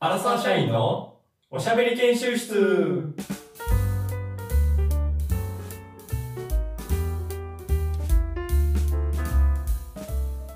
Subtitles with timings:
[0.00, 1.16] アラサー社員の
[1.50, 3.14] おしゃべり研修室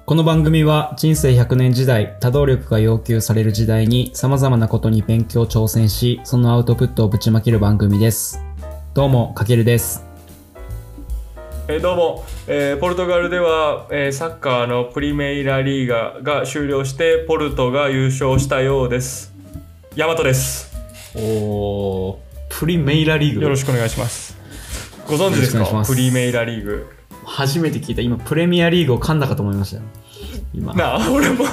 [0.06, 8.40] この番組は人生100年時代、多動力が要求される時代に様々なことに勉強挑戦し、そのアウトプットをぶちまける番組です。
[8.94, 10.06] どうも、かけるです。
[11.66, 19.31] えーどうも、えーポルトガルでは、えーサッカーのプリメイラリーガが終了してポルトが優勝したようです
[19.94, 20.72] ヤマトです。
[21.14, 22.16] おー、
[22.48, 23.42] プリメイラリーグ。
[23.42, 24.34] よろしくお願いします。
[25.06, 25.84] ご存知ですか？
[25.86, 26.86] プリメイラリーグ。
[27.26, 28.00] 初めて聞いた。
[28.00, 29.82] 今、プレミアリーグを噛んだかと思いましたよ。
[30.54, 30.72] 今。
[30.72, 31.44] なあ俺も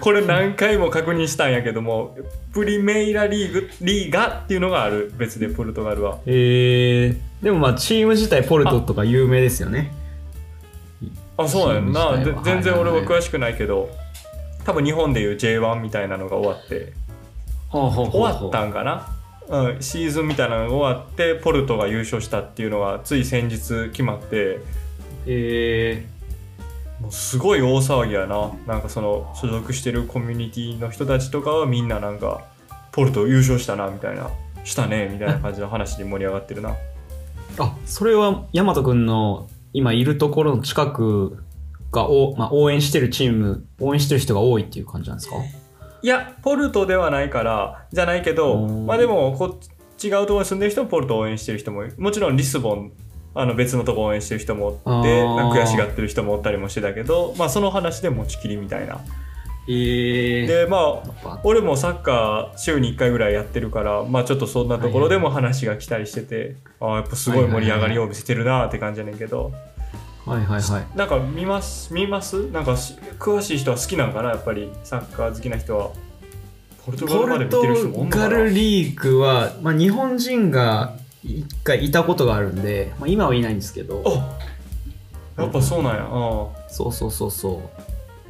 [0.00, 2.16] これ何回も確認したんやけども
[2.52, 6.18] プリメイラリーグリーガっていうのがある別でポルトガルは。
[6.26, 9.92] えー、でもまあ、チーム自体ポルトとか有名ですよね。
[11.36, 12.20] あそうなんや。
[12.20, 13.88] んな全然俺は詳しくないけど
[14.64, 16.92] 多分日本でいう J1 みたいなのが終わって
[17.70, 19.08] 終わったんかな、
[19.48, 24.58] うん、シーズンみたいなのが終わってポルトが優勝したっていうのがつい先日決まって。
[25.26, 26.06] え
[27.00, 28.50] もうすごい大騒ぎやな。
[28.66, 32.44] なんかその所属してるコミュニティの人たちとかはみんななんか
[32.92, 34.30] ポルト優勝したなみたいな。
[34.62, 36.76] したねみたいな感じの話に盛り上がってるな。
[37.56, 41.42] ー、あ、それは、ヤマトくんの今いるところの近く
[41.90, 45.36] がお、まあ、応援してるチーム、応援してる人が多いっていう感じなんですか？
[46.02, 48.86] いやポルトではないからじゃないけどうん。
[48.86, 49.58] まあでもこ
[50.02, 52.92] 違うところに住んでる人もポルトを応援してる人ももちろんリスボン
[53.34, 59.00] あの別のとこ応援してる人もおって悔しがってる人もおったりもしてたけどまあその話で持ちきりみたいな。
[59.68, 69.79] えー、でまあ俺もサッカー週に1回ぐらいやってるからまあちょっとそんなところでも話が来たりしてて、ああやっぱすごい盛り上がりを見せてるなーって感じやねんけど、はいはい
[70.26, 70.98] はい。
[70.98, 71.92] なんか見ます？
[71.92, 72.50] 見ます？
[72.50, 74.30] なんかし詳しい人は好きなんかな？
[74.30, 75.90] やっぱりサッカー好きな人は。
[76.84, 84.38] ポルトガポルまでル見てる人もトガルリーグは、まあ、日本人が一回いたことがあるんで、まあ、今はいないんですけど、あ
[85.42, 86.10] やっぱそうなんや、うん
[86.70, 87.70] そうそうそうそ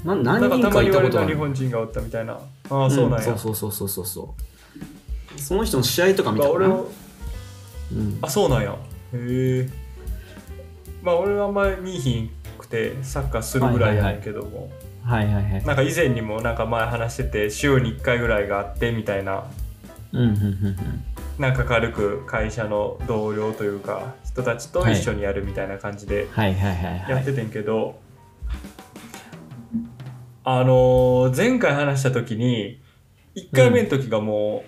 [0.04, 0.06] う。
[0.06, 1.26] な何人かいたことがある。
[1.26, 2.41] た日本人がおったみたいな。
[2.70, 4.34] ああそうなんや、んそうそうそうそうそ
[5.36, 5.41] う。
[5.41, 6.69] その人の試合とか見たかな？
[6.69, 6.88] まあ俺も
[7.92, 8.70] うん、あそうなんや。
[8.72, 8.76] へ
[9.15, 9.69] え
[11.03, 14.71] まあ俺はあんまり見いひんくてサッカーするぐらいやねんけども、
[15.05, 15.65] はいはいはい。
[15.65, 19.44] なんか以前にもなんか前話してて週に1回ぐらいがあってみたいな
[20.12, 20.37] うんうんうんう
[20.71, 21.05] ん。
[21.39, 27.10] なんか軽く会社の同僚というか人たちと一緒にやるみたいな感じではいはいはいはい。
[27.10, 27.99] やっててんけど、
[30.44, 32.81] あのー前回話した時に
[33.37, 34.65] 1回目の時がも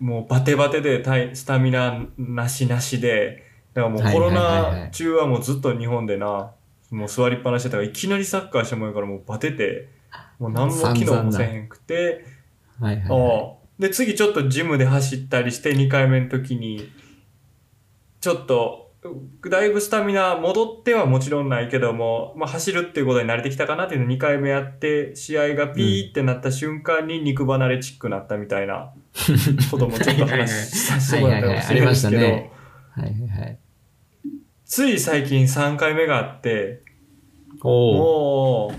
[0.00, 3.45] う、もうバテバテで体スタミナなしなしで
[3.76, 6.52] だからもうコロナ中はもうずっと日本でな
[6.90, 9.90] もう座りっぱなしだったからいきなりサッカーしたもんやからもうバテて
[10.38, 12.24] もう何も機能もせえへんくて。
[12.80, 13.82] はいはいはい。
[13.82, 16.90] で次ちょっとジムで走ったりして2回目の時に
[18.20, 18.92] ちょっと
[19.42, 28.94] うだいぶスタミナ戻ってはもちろんないけども、まあ、走るっていうことに慣れてきたかなっていうのを2回目やって試合がピーってなった瞬間に肉離れチックなったみたいな
[29.70, 30.48] こともちょっと話
[30.78, 32.50] させてもらったかもしれないですけど、はいはいはい
[32.96, 33.58] はいはいはい。
[34.66, 36.82] つい最近3回目があって。
[37.62, 38.72] も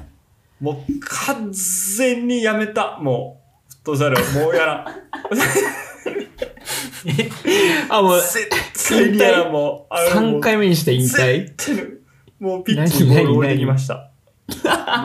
[0.61, 4.87] うもう完全にやめたもうフットサルもうやらん
[7.89, 8.49] あ、もう、絶
[8.89, 11.97] 対にやらんもうあのもう3回目にして引退？
[12.39, 14.11] もうピッチにボール置いてきました。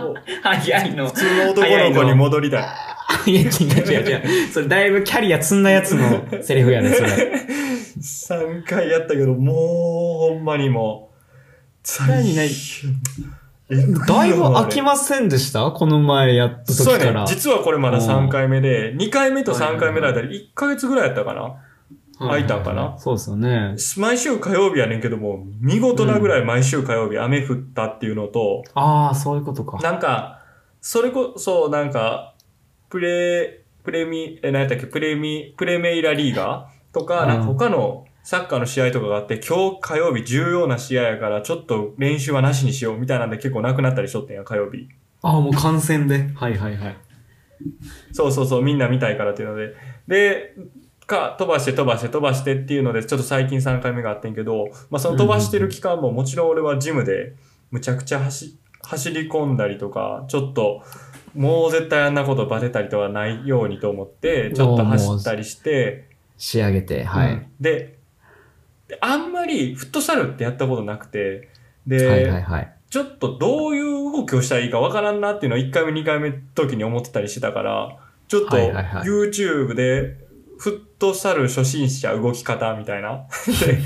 [0.03, 1.07] も う早いの。
[1.07, 2.61] 普通の男の子に戻りた
[3.27, 3.27] い。
[3.31, 4.49] いや、違う違う違う。
[4.53, 7.09] それだいぶキャリア積んだやつのセリフやね、それ。
[7.99, 12.49] 3回やったけど、もうほんまにもう、何何
[14.07, 15.71] だいぶよ飽きませんでした？
[15.71, 17.05] この前やったそうやね。
[17.07, 17.27] 時から。。
[17.27, 21.55] 実はこれまだ3回目で、2回目と3回目の間で1ヶ月ぐらいやったかな？
[22.19, 22.97] 空いたんかな？
[22.99, 23.75] そうですよね。
[23.97, 29.79] 毎週火曜日やねんけども、見事なぐらい毎週火曜日雨降ったっていうのと、ああ、そういうことか。
[29.79, 30.41] なんか、
[30.81, 32.35] それこそ、なんか、
[32.91, 36.82] プレ、プレミ、え、何やったっけ、プレミ、プレメイラリーガー？
[36.93, 44.89] とか、うんなんか他のサッカーの試合とかがあって、今日火曜日重要な試合やから、ちょっと練習はなしにしようみたいなんで結構なくなったりしとってんや、火曜日。
[45.23, 46.31] ああ、もう観戦で。
[46.35, 46.97] はいはいはい。
[48.13, 49.75] そうそうそう、みんな見たいからっていうので。
[50.07, 50.55] で、
[51.07, 57.35] か、飛ばして飛ばして飛ばしてっていうので、ちょっと最近3回目があってんけど、まあその飛ばしてる期間ももちろん俺はジムで
[57.71, 60.83] むちゃくちゃ走、走り込んだりとか、ちょっと、
[61.35, 66.12] もう絶対あんなことバテたりとかないようにと思って、ちょっと走ったりして、
[66.43, 67.33] 仕上げて、はい。
[67.35, 67.99] うんで、
[68.89, 71.51] であんまりフットサルってやったことなくて、
[71.87, 72.75] で、はいはいはい。
[72.91, 77.97] ちょっとどういう動きをしたらいいかわからんなっていうのを1回目2回目の時に思ってたりしてたから、
[78.27, 80.19] ちょっと YouTube で
[80.59, 83.29] フットサル初心者動き方みたいな。
[83.65, 83.79] で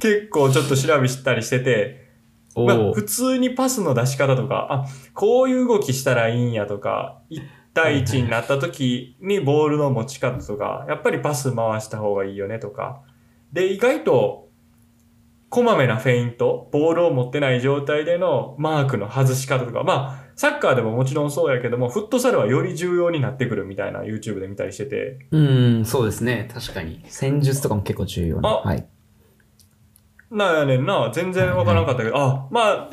[0.00, 2.08] 結構ちょっと調べしたりしてて、
[2.56, 7.40] おまあ、お普通にパスの出し方とか、あ、こういう動きしたらいいんやとか、1
[7.74, 13.02] 対1になった時にボールの持ち方とか、やっぱりパス回した方がいいよねとか。
[13.52, 14.48] で、意外と、
[15.48, 26.48] こまめなフェイント、ボールを持ってない状態でのマークの外し方とか、まあ、サッカーでももちろんそうやけども、フットサルはより重要になってくるみたいな YouTube で見たりしてて、うん、そうですね。
[26.52, 27.02] 確かに。
[27.06, 28.48] 戦術とかも結構重要な。
[28.48, 28.86] あはい。
[30.30, 32.90] なんやねんな、全然わからなかったけど、あ、まあ、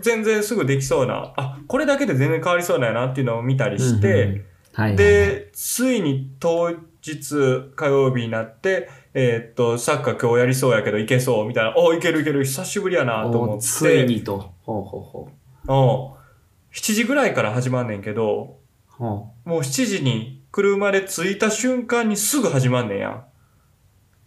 [0.00, 4.96] 全然すぐできそうな、あ、これだけで全然変わりそうなんやなっていうのを見たりして、うんうんうん、はい。
[4.96, 13.54] で、ついに当日火曜日になって、えーっと、サッカー今日やりそうやけどいけそうみたいな、おいけるいける、久しぶりやなと思って。
[13.54, 14.52] おついにと。
[14.62, 16.74] ほうほうほうん。
[16.74, 18.58] 7時ぐらいから始まんねんけど、
[18.98, 23.24] もう7時に車で着いた瞬間にすぐ始まんねんや。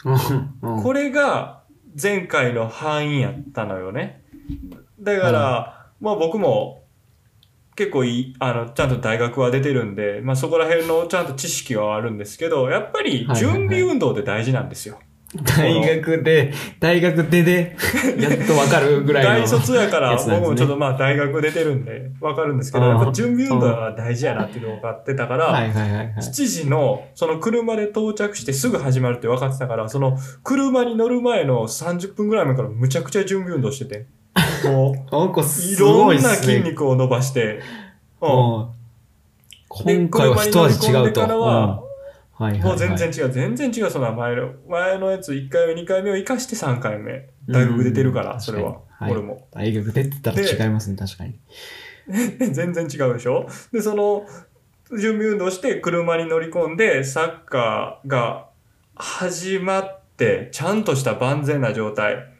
[0.05, 0.09] う。
[0.09, 1.61] うんうんこれが
[2.01, 4.23] 前回の範囲やったのよね。
[4.99, 6.80] だから、まあ僕も
[7.75, 14.99] 結構いい、あの、ちゃんと大学は出てるんで、まあそこら辺のちゃんと知識はあるんですけど、やっぱり準備運動って大事なんですよ。
[15.43, 17.77] 大学で、大学でで、
[18.19, 19.29] やっとわかるぐらいの。
[19.29, 26.15] 大卒やから、僕もちょっとまあ大学出てるんでわかるんですけど、うんやっぱ準備運動は大事やなっていうのを分かってたから、はいはいはいはい。
[26.17, 34.07] 7時のその車で到着してすぐ始まるって分かってたから、その車に乗る前の30分ぐらい前からむちゃくちゃ準備運動してて、
[34.67, 37.61] もう、おこいすろんなごいっすね筋肉を伸ばして、
[38.21, 38.59] うん。
[38.59, 38.67] うん
[39.73, 41.03] 今回は一味違うと。
[41.05, 41.81] で車に乗り込んでからは
[42.39, 42.69] うんはいはいはい。
[42.69, 47.29] もう全然違う、全然違う、その前の、前のやつ1回目、2回目を生かして3回目。
[47.47, 48.73] 大学出てるから、うんそれは。
[48.73, 49.47] 確かに俺も。
[49.51, 51.39] 大学出てたら違いますね、確かに。
[52.51, 53.47] 全然違うでしょ？
[53.71, 54.25] で、その、
[54.99, 58.49] 準備運動して車に乗り込んで、サッカーが
[58.95, 62.30] 始まって、ちゃんとした万全な状態。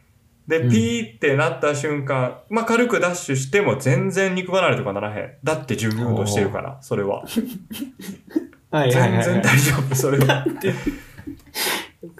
[0.52, 5.34] で、うんピーってなった瞬間、まあ、軽くダッシュしても全然肉離れとかならへん。
[5.46, 7.24] だって準備運動してるから、それは。
[8.70, 9.24] はいはいはいはい。
[9.24, 10.46] 全然大丈夫、それは。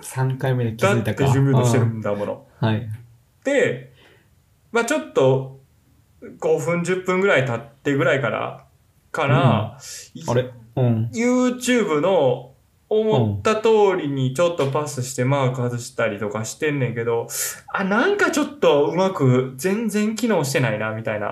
[0.02, 1.26] 3回目で気だづいたか。
[1.26, 2.48] って準備運動してるうんだもの。
[2.62, 2.88] はい。
[3.44, 3.92] で、
[4.72, 5.60] まあちょっと、
[6.22, 8.66] 5分、10分ぐらい経ってぐらいから、
[9.12, 10.50] から、あれ？
[10.78, 11.10] うん。
[11.14, 12.51] YouTube の
[12.94, 13.70] 思った通
[14.02, 17.28] りにちょっとパスしてマーク外したりとかしてんねんけど、
[17.74, 21.28] あ、なんかちょっとうまく全然機能してないな、みたいな。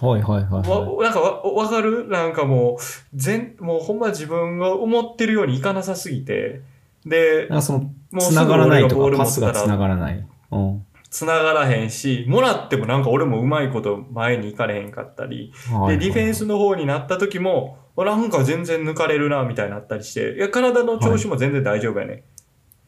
[0.00, 2.08] はいはいはいはわ、なんかわ、わかる？
[2.08, 2.82] なんかもう、
[3.14, 6.62] 全、もうほんま自分が思ってるようにいかなさすぎて、
[7.04, 7.48] でい。
[7.48, 10.26] なその、もうすぐ繋がらないとか、俺がボール持パスがったら繋がらない。
[10.50, 10.86] うん。
[11.08, 15.52] 繋がらへんし、もらってもなんか俺もうまいこと前に行かれへんかったり、
[15.86, 22.24] で、ディフェンスの方になった時も、なんか全然抜かれるな、みたいになったりして、いや、体の調子も全然大丈夫やね。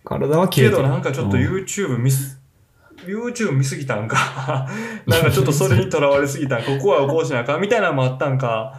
[0.04, 0.76] 体は切れてる。
[0.78, 1.42] けどなんかちょっとうん。
[1.42, 2.40] YouTube 見す、
[3.06, 4.68] YouTube 見すぎたんか、
[5.06, 8.78] なんかちょっとそれにとらわれすぎたんか、 ここはこうしなあかんみたいなのもあったんか、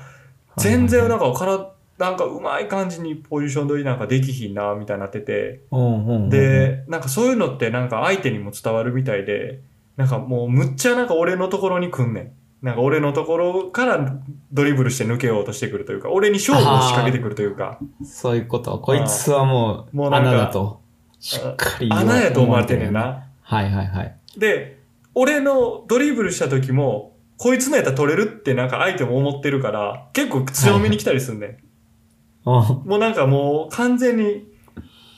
[0.58, 9.62] 全然なんかから、なんかうまい感じにポジション取りなんかできひんな、みたいになってて、うんうんうん、で、なんかそういうのってなんか相手にも伝わるみたいで、
[9.98, 12.32] なんかもうむっちゃなんか俺のところに来んねん。
[12.62, 14.18] なんか俺のところから
[14.52, 18.80] ドリブルして抜けようとしてくるというか、俺に勝負を仕掛けてくるというか、そういうこと。
[18.80, 20.82] こいつはもう、もうなんか穴だと。
[21.20, 23.02] しっかり穴やと思われてんねんな。
[23.02, 23.28] な。
[23.42, 24.18] はいはいはい。
[24.38, 24.80] で、
[25.16, 31.50] 俺のドリブルした時も、こいつのやったら取れるってなんか相手も思ってるから、結構強めに来たりすんねん。
[31.52, 31.60] うん
[32.46, 34.48] もうなんかもう完全に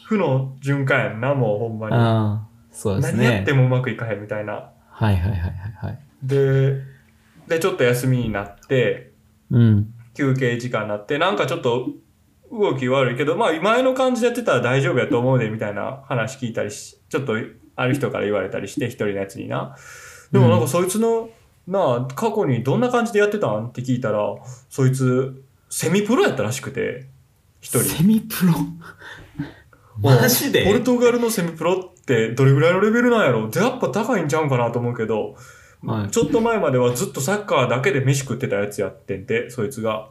[0.03, 2.39] 負の循環やんな、もうほんまに。
[2.71, 3.23] そうですね。
[3.23, 4.69] 何やってもうまくいかへんみたいな。
[4.89, 5.51] はいはいはいはい
[5.85, 5.99] はい。
[6.23, 6.90] で、
[7.51, 9.11] で、ちょっと休みになって、
[9.49, 9.93] うん。
[10.13, 11.89] 休憩時間になって、なんかちょっと
[12.51, 17.35] 動き悪いけど、まあ前の感じでやってたら大丈夫やと思うで、みたいな話聞いたりし、ちょっと
[17.75, 19.75] ある人から言われたりして、一人のやつにな。
[20.31, 21.29] でもなんかそいつの、
[21.67, 23.67] なあ、過去にどんな感じでやってたん？
[23.67, 24.19] って聞いたら、
[24.69, 27.07] そいつ、セミプロやったらしくて、
[27.59, 27.83] 一人。
[27.83, 28.53] セミプロ？
[30.01, 30.65] マジで？
[30.65, 33.49] ポルトガルのセミプロってどれぐらいのレベルなんやろ？
[33.49, 35.35] でやっぱ高いんちゃうんかなと思うけど、
[35.83, 40.09] はいちょっと前まではずっとサッカーだけで飯食ってたやつやってんて、そいつが。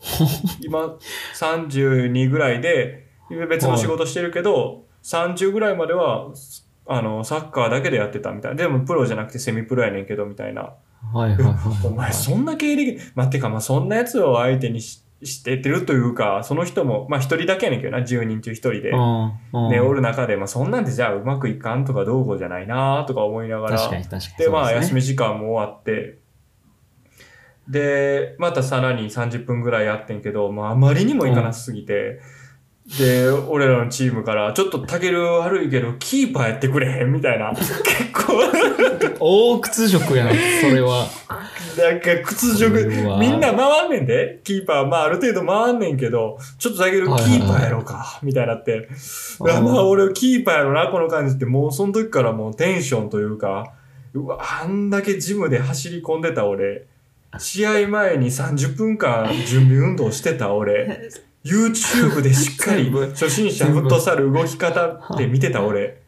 [0.64, 0.96] 今、
[1.34, 3.08] 32ぐらいで、
[3.48, 6.28] 別の仕事してるけど、30ぐらいまでは、
[6.86, 8.56] あの、サッカーだけでやってたみたいな。
[8.56, 10.74] でもプロじゃなくてセミプロやねんけど、みたいな。
[11.12, 11.50] はいはいはいは
[11.84, 11.86] い。
[11.86, 18.90] お前そんな経歴、まあ、てかまあそんなやつを相手にししてってるというか、その人も、まあ一人だけやねんけどな、10人中一人で。
[18.90, 23.78] うんうんね、おる中で、まあそんなんでじゃあうまくいかんとかどうこうじゃないなとか思いながら。
[23.78, 24.44] 確かに確かに。
[24.44, 26.18] で、まあ休み時間も終わって、
[27.68, 32.20] で、またさらに30分ぐらいやってんけど、まあ、あまりにもいかなすぎて、
[32.98, 37.52] で、俺らのチームから、ちょっとタケル悪いけど、キーパーやってくれへんみたいな。
[37.54, 37.72] 結
[38.12, 38.42] 構、
[39.20, 41.06] 大屈辱やな、それは。
[41.76, 42.86] なんか屈辱。
[43.18, 48.88] みんな回んねんで、キーパー、まあある程度回んねんけど、ちょっとタケルキーパーやろうか、みたいになって。
[49.40, 53.72] まあ俺キーパーやろな、この感じって、もうその時からもうテンションというか、
[54.14, 56.86] うわ、あんだけジムで走り込んでた俺、
[57.38, 61.10] 試合前に30分間準備運動してた俺、
[61.44, 66.02] YouTube でしっかり初心者フットサル動き方って見てた俺。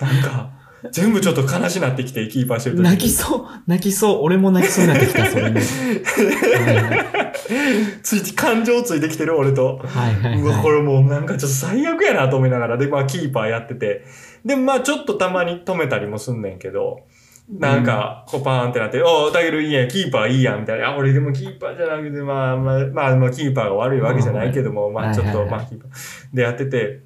[0.00, 0.50] なんか、
[0.90, 4.18] 全部ちょっと悲しなってきて、キーパーしてる時泣きそう、泣きそう。
[4.22, 5.62] 俺も泣きそうになってきた、それね。
[8.02, 9.80] ついて、感情ついてきてる俺と。
[9.84, 10.62] はいはいはいうわ、はい。
[10.62, 14.04] これもうなんかちょっと最悪やなと思いながら、で、まあキーパーやってて、
[14.44, 17.00] で、まあちょっとたまに止めたりもすんねんけど、
[17.48, 20.88] なんか、こうパーンってなって、おう、だけどいいやん、キーパーいいやん、みたいな。
[20.88, 27.00] あ、俺でもキーパーじゃなくて、まあまあ、まあ、まあ、キーパーが悪いわけじゃないけども、まあちょっと、まあキーパーでやってて、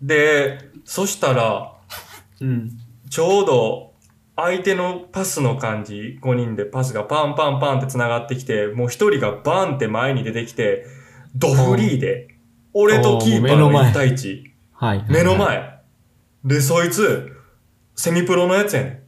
[0.00, 1.72] で、そしたら、
[2.40, 2.78] うん。
[3.10, 3.94] ちょうど、
[4.36, 10.86] 相手のパスの感じ、5人でパスがパンパンパンって繋がってきて、もう一人がバンって前に出てきて、
[11.34, 12.28] ドフリーで、
[12.74, 15.04] 俺とキーパーの1対1、はい。
[15.08, 15.36] 目の。
[15.36, 15.80] 前。
[16.44, 17.32] で、そいつ、
[17.94, 19.05] セミプロのやつやねん。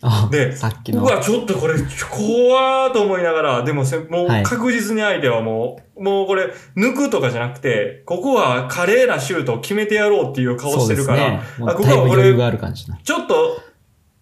[0.00, 1.02] あ、でさっきの。
[1.02, 1.74] うわ、ちょっとこれ、
[2.10, 11.40] 怖ーと思いながら、でもせ、もうはい確実に相手はもう、もうこれ、抜くとかじゃなくて、ここは華麗なシュートを決めてやろうっていう顔してるから、ね。
[11.58, 12.98] もあここは俺余裕がある感じな。
[13.02, 13.60] ちょっと、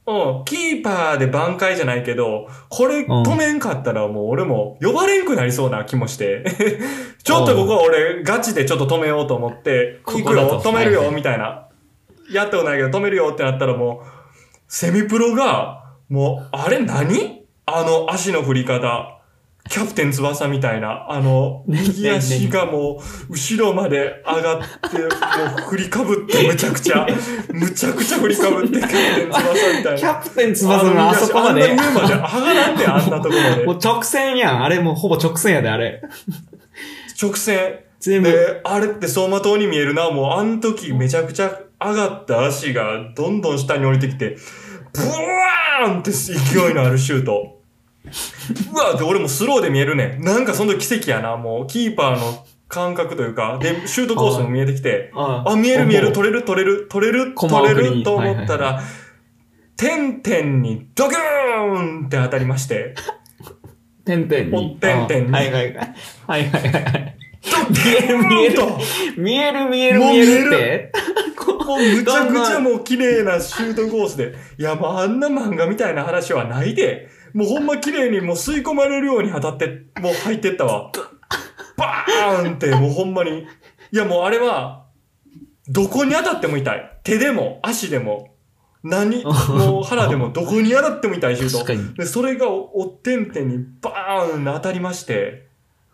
[0.09, 6.45] うん、キーパーで挽回じゃないけど、これん止めんかったらもう俺も呼ばれんくなりそうな気もして、
[7.23, 11.65] ちょっとここは俺ガチでちょっと止めようと思って、行くよ、止めるよ、はいはいみたいな。
[12.31, 14.16] やったことないけど止めるよってなったらもう、
[14.69, 17.45] セミプロが、もう、あれ何？
[17.67, 19.13] あの足の振り方。
[19.69, 25.07] キャプテン翼みたいな、あの、 ね右足がもう、後ろまで上がって、も
[25.67, 27.07] う振りかぶって、むちゃくちゃ、
[27.51, 29.99] むちゃくちゃ振りかぶって、キャプテン翼みたいな。
[29.99, 31.71] キャプテン翼のあそこまで。
[31.71, 33.73] あんな上まで上がらんで、あんなとこまで も。
[33.73, 34.63] う直線やん。
[34.63, 36.01] あれもうほぼ直線やで、あれ。
[37.21, 37.81] 直線。
[37.99, 38.31] 全部。
[38.31, 40.11] で、あれって走馬灯に見えるな。
[40.11, 44.37] もう、あの時めちゃくちゃ上がった足がどんどん下に降りてきて、
[44.93, 47.61] ブワーンって勢いのあるシュート。
[48.73, 50.23] うわって俺もスローで見えるねん。
[50.23, 51.37] なんかその時奇跡やな。
[51.37, 58.83] もう、キーパーの感覚というか、で、シュートコースも見えてきて、ああ、見える見える、と取れる取れる、取れる、取れると思ったはいら、
[59.77, 62.95] 点々にドキューンって当たりまして、
[64.05, 64.77] てんてんに。
[64.77, 65.95] おてんてんにあはいはいはい。
[66.27, 67.17] はいはいはい。
[67.71, 68.79] 見える見えると。
[69.17, 70.93] 見える見える見えるっ見て
[71.47, 74.35] もうむちゃくちゃもう綺麗なシュートコースで。
[74.59, 77.09] いや、もうあんな漫画みたいな話はないで。
[77.33, 80.91] もうほんま綺麗にもう吸い込まれるように当たって、もう入ってったわ。
[81.77, 83.47] バーンってもうほんまに。
[83.93, 84.87] いやもうあれは、
[85.69, 87.01] どこに当たっても痛い。
[87.05, 88.37] 手でも足でも。
[88.83, 91.95] 何、 もう腹でもどこに当たっても痛いシュート。
[91.95, 95.49] で、それがおおってんてんにバーン当たりまして。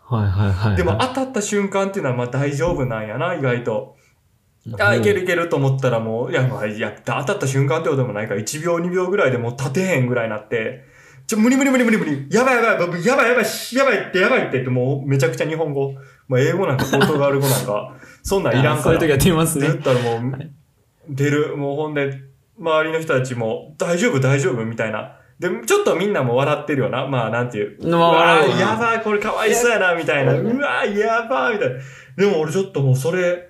[0.05, 0.77] はいはいはい。
[0.77, 3.95] でも当たった瞬間っていうのはまあ大丈夫なんやな、意外と。
[4.79, 10.85] あ、いけるいけると思ったらもう、いや、まあ、いや、当たった瞬間ってことでもないから、1秒2秒ぐらいでもう立てへんぐらいになって、
[11.27, 15.93] ちょ、無理無理無理無理無理、やばいやばい、やばいやばいやばい、ってやばいって言って、もうめちゃくちゃ日本語、
[16.27, 18.81] まあ英語なんかポルトガル語なんか、 そんなんいらんから。
[18.83, 19.93] そういう時やってみますねって言。
[19.95, 20.49] ったらもう、
[21.09, 22.21] 出る、もうほんで、
[22.59, 25.17] 周りの人たちも、大丈夫大丈夫みたいな。
[25.39, 27.07] で、ちょっとみんなも笑ってるよな。
[27.07, 27.87] まあ、なんていう。
[27.87, 30.33] まあ笑うやばい、これかわいそうやな、みたいな。
[30.33, 31.79] うわやばい、みたいな。
[32.15, 33.49] でも俺ちょっともうそれ、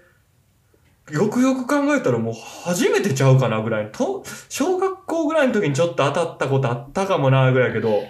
[1.11, 3.91] よくよく考えたらもう初めてちゃうかなぐらい。
[3.91, 8.03] と、小学校ぐらいの時にちょっと当たったことあったかもな、ぐらいやけど、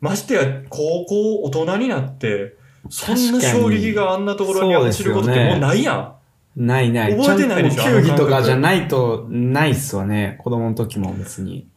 [0.00, 2.56] ましてや、高校、大人になって、
[2.90, 6.66] そんな衝撃があんなところに走ることってもうないやん。
[6.66, 7.16] ないない。
[7.16, 7.82] 覚えてないでしょ？
[7.82, 10.38] 球技とかじゃないと、ないっすわね。
[10.42, 11.68] 子供の時も別に。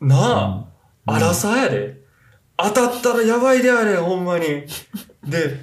[0.00, 0.46] なあ。
[0.46, 0.64] うん
[1.06, 1.98] あらさやで。
[2.56, 4.46] 当たったらやばいであれ、ほんまに。
[4.46, 5.56] で、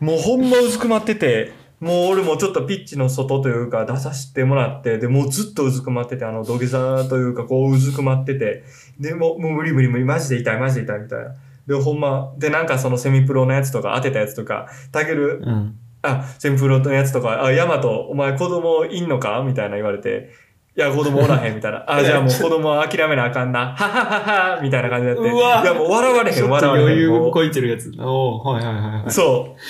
[0.00, 8.64] もうほんまうずくまってて、もう俺もちょっとピッチの外というか出させてもらって、で、もうずっとうずくまってて、あの土下座というかこううずくまってて、
[8.98, 11.34] で、もうもう無理無理無理、マジで痛いマジで痛いみたいな。
[11.66, 15.74] で、ほんま、で、なんかそのセミプロのやつとか当てたやつとか、たける、うん。
[16.02, 19.42] あ、セミプロのやつとか、あ、ヤマト、お前子供いんのか？
[19.46, 20.30] みたいな言われて、
[20.76, 21.84] いや、子供おらへん、みたいな。
[21.90, 23.74] あ、じゃあもう子供は諦めなあかんな。
[23.74, 25.30] ははははみたいな感じになって。
[25.30, 26.88] うわいや、もう笑われへん、笑われへん。
[26.88, 27.92] 余裕もうこいてるやつ。
[27.98, 29.10] おーはいはいはいはい。
[29.10, 29.60] そう。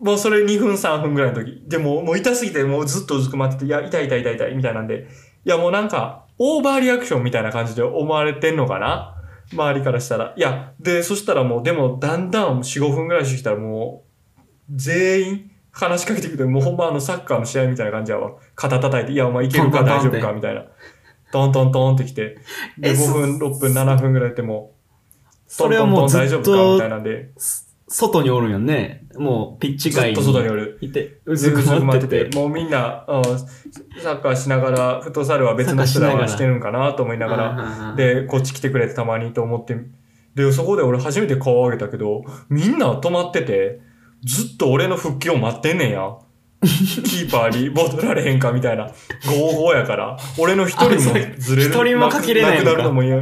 [0.00, 1.62] もうそれ2分3分ぐらいの時。
[1.66, 5.08] でも、もう痛すぎて、もうずっとうずくまってて、いや、痛い痛い痛い痛い、みたいなんで。
[5.44, 9.14] いや、もうなんか、オーバーリアクションみたいな感じで思われてんのかな？
[9.52, 10.34] 周りからしたら。
[10.36, 14.04] いや、で、そしたらもう、でも、だんだん4、5分ぐらいしてきたらも
[14.36, 14.42] う、
[14.74, 18.32] 全員話しかけてきて、もうほんまあのサッカーの試合みたいな感じやわ。
[18.56, 19.84] 肩叩いて、いや、お前いけるか？
[19.84, 20.32] 大丈夫か？
[20.32, 20.64] みたいな。
[21.30, 22.38] トントントンってきて、
[22.78, 24.72] で、え5分、6分、7分ぐらいやっても、
[25.58, 26.50] トントントン大丈夫か？
[26.50, 27.32] みたいとなんで、
[27.88, 29.06] 外におるんよね。
[29.16, 30.14] もうピッチ外に。
[30.14, 30.78] ずっと外におる。
[30.80, 32.36] いて、うずっとずくな待ってて。
[32.36, 33.22] もうみんな、うん
[34.02, 39.76] サッカーしながら、フットサルは別の人らはしてるんかなと思いながら、ら、で、こっち来てくれてたまにと思って、
[40.34, 43.80] で、そこで俺初めて顔を上げたけど、みんな止まってて、
[44.24, 46.16] ずっと俺の復帰を待ってんねんや。
[46.64, 48.90] キーパーに戻られへんかみたいな。
[49.22, 50.16] 5-5やから。
[50.38, 50.98] 俺の一人も
[51.36, 51.70] ずれる。
[51.70, 53.18] 一人もかけれないなくなるのも嫌。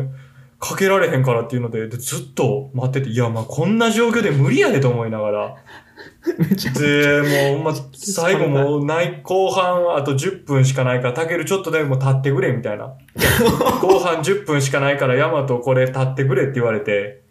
[0.63, 5.57] かけられへんからっていうので、でずっと待ってて、いや、まあこんな状況で無理やでと思いながら。
[6.39, 12.95] めちゃで、もう、まあ、最後もうない、後半あと10分しかないから、たけるちょっとでも立ってくれ、みたいな。
[13.83, 17.23] 後半10分しかないから、ヤマトこれ立ってくれって言われて、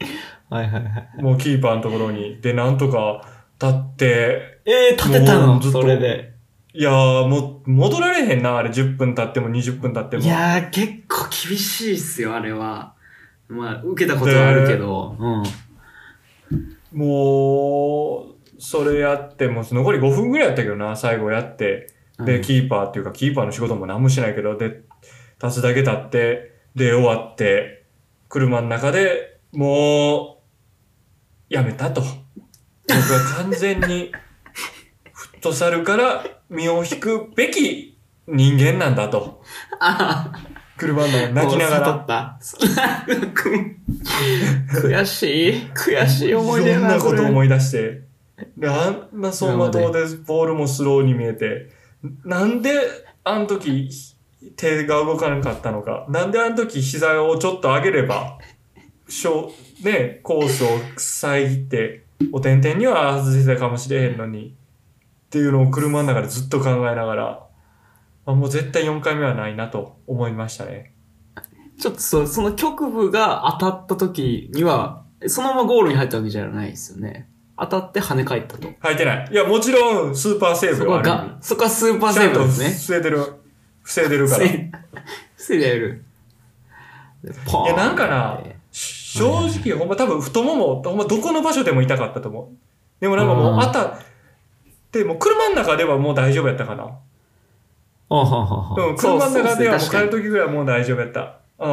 [0.49, 1.21] はいはいはい。
[1.21, 2.41] もうキーパーのところに。
[2.41, 3.25] で、なんとか
[3.61, 5.53] 立って、えー、立てたの？
[5.53, 6.33] もうずっとそれで。
[6.73, 10.23] いやー、もう、戻られへんな、あれ10分経っても20分経っても。
[10.23, 12.93] いやー、結構厳しいっすよ、あれは。
[13.51, 15.15] まあ、受けたことはあるけど。
[15.19, 16.97] うん。
[16.97, 21.93] もう、それやって、もう残り5分ぐらいやったけどな、最後やって。
[22.19, 24.83] で、うんキーパーっていうか、キーパーの仕事も何もしないけど、で、
[25.43, 27.85] 立つだけ立って、で、終わって、
[28.29, 30.37] 車の中でも
[31.49, 32.01] う、やめたと。
[32.01, 32.09] 僕
[32.89, 34.11] は完全に、
[35.11, 39.43] フットサルから身を引くべき人間なんだと。
[40.81, 42.05] あ車の中で泣きながら。
[42.07, 42.39] ら。
[44.81, 45.53] 悔しい。
[45.73, 48.01] 悔しい思い出やな、いろんなこと思い出して。
[48.57, 51.69] で、あんな走馬灯でボールもスローに見えて、
[52.25, 52.71] なんで
[53.23, 53.89] あの時
[54.55, 58.39] 手が動かなかったのか、なんであの時膝をちょっと上げれば、
[59.07, 59.51] しょ
[59.83, 64.55] ね、コースを遮って、お点々には外せたかもしれへんのに、
[65.27, 67.43] っていうのを車の中でずっと考えながら、
[68.25, 70.93] あもう絶対4回目はないなと思いましたね。
[71.79, 77.27] ちょっとそその局部が当たった時には、そのままゴールに入ったわけじゃないですよね。
[77.57, 78.67] 当たって跳ね返ったと。
[78.79, 79.29] 入ってない。
[79.31, 82.69] いや、もちろんスーパーセーブはあるが、そこはスーパーセーブですね。
[82.69, 83.33] 防いでる。
[83.83, 84.45] 防いでるから。
[84.45, 84.71] い
[85.35, 86.03] 防いでやる。
[87.23, 92.57] でポーンや、なんかなって、正直、ほんま多分太もも、ほんまどこの場所でも痛かったと思う。
[92.99, 93.99] でもなんかもう、うんあた、
[94.91, 96.99] でも車の中ではもう大丈夫やったかな。
[98.13, 101.39] あはははうん、車の中ではもう帰ると時ぐらいはもう大丈夫やった。
[101.59, 101.69] う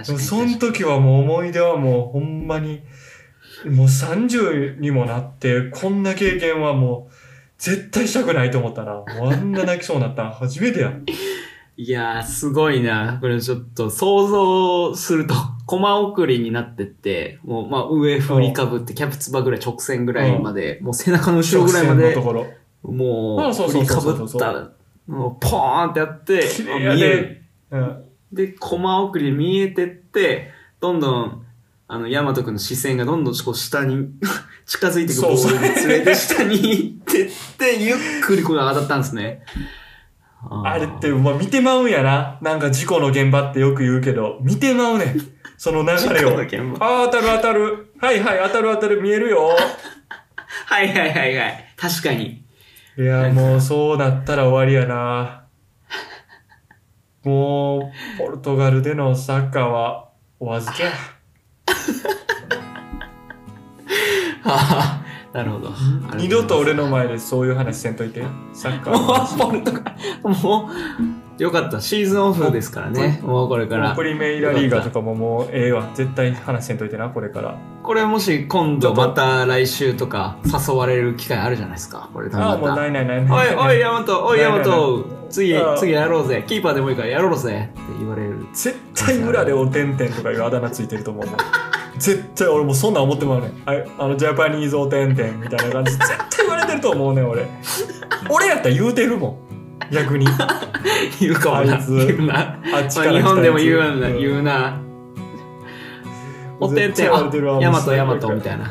[0.00, 0.04] ん。
[0.04, 2.82] でもそのの時はもう思い出はもうほんまに、
[3.66, 7.12] もう30にもなって、こんな経験はもう、
[7.58, 8.92] 絶対したくないと思ったな。
[8.94, 10.92] もうあんな泣きそうになったの 初めてや。
[11.76, 13.18] いやー、すごいな。
[13.20, 15.34] これちょっと想像すると、
[15.66, 22.92] コマ送りになってって、もう、まあ、上振りかぶって、キャプツバぐらい直線ぐらいまで、もう背中の後ろぐらいまで直線のと、ころ。
[22.92, 26.98] もう、あそう振りかそうそうそうぶった、もう、ポーンってやって、見える。
[26.98, 27.42] で。
[27.70, 28.04] うん。
[28.32, 31.46] で、コマ送りで見えてって、どんどん、
[31.88, 34.08] あの、ヤマト君の視線がどんどんこう下に
[34.66, 39.42] 近づいていくボールに連れて下に行ってって、ゆっくりこれが当たったんですね。
[40.48, 42.38] ーあれって、まあ、見てまうんやな。
[42.40, 45.20] なんか事故の現場ってよく言うけど、見てまうねん。
[45.58, 46.38] その流れを。
[46.80, 47.92] ああ、当たる当たる。
[48.00, 49.50] はいはい、当たる当たる、見えるよ。
[50.66, 51.74] はいはいはいはい。
[51.76, 52.41] 確かに。
[52.98, 55.44] いや、もうそうなったら終わりやな。
[57.24, 60.90] もう、ポルトガルでのサッカーはお預けや。
[64.42, 65.02] はあ、
[65.32, 65.72] なるほど。
[66.16, 68.24] 二度と俺の前でそういう話せんといて。
[68.52, 69.36] サッカーのも話。
[69.36, 69.78] う、ポルトガ
[70.24, 71.80] ル、もう、よかった。
[71.80, 73.20] シーズンオフですからね。
[73.22, 74.04] もうこれからプ。
[74.04, 75.88] リメイラリーガーとかももうええわ。
[75.94, 77.56] 絶対話せんといてな、これから。
[77.82, 82.10] これもし今度また来週とか誘われる機会あるじゃないですか。
[82.12, 83.54] これ多分ああ、もうないないないない。
[83.56, 86.44] おいおい、ヤマト、おい、ヤマト、次あ、次やろうぜ。
[86.46, 87.70] キーパーでもいいからやろうぜ。
[87.72, 88.46] って言われる。
[88.52, 91.26] 絶対裏でおてんてんとかいうあだ名ついてると思う。
[91.98, 93.50] 絶対俺もうそんなん思ってまうねん。
[93.64, 95.92] ああの、ジャパニーズおてんてんみたいな感じ。
[95.92, 97.46] 絶対言われてると思うねん、俺。
[98.30, 99.51] 俺やったら言うてるもん。
[99.92, 100.26] 逆に。
[101.20, 101.74] 言うかもな。
[101.74, 102.58] あいつ言うな。
[102.74, 104.80] あっちまあ、から来たやつ日本でも言うんだ、ん言うな。
[106.60, 108.70] おてんてん、絶対言われてるわあ、ヤマト、ヤマトみたいな。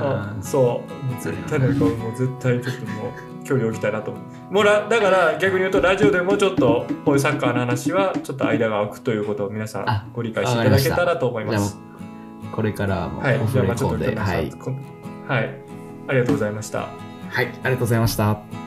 [0.00, 1.22] あうんそう。
[1.22, 4.54] 絶対なんかもう絶対ちょっともう距離を置きたいなと思う。
[4.54, 11.78] もうらだから逆に言うとラジオでもちょっとこういうサッカーの話はちょっと間が空くということを皆さあんご理解していただけたらと思いじゃあもます。
[12.52, 13.38] う、これからもはい。
[13.40, 14.50] オじゃあまあちょコで、っと皆さんはい。
[14.52, 14.72] こ
[15.28, 15.66] はい。
[16.08, 16.78] ありがとうございました。
[17.28, 18.65] はい、ありがとうございました。